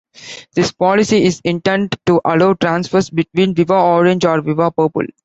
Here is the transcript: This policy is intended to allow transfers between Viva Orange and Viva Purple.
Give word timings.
This 0.55 0.71
policy 0.71 1.25
is 1.25 1.41
intended 1.43 1.99
to 2.07 2.19
allow 2.25 2.55
transfers 2.55 3.11
between 3.11 3.53
Viva 3.53 3.75
Orange 3.75 4.25
and 4.25 4.43
Viva 4.43 4.71
Purple. 4.71 5.05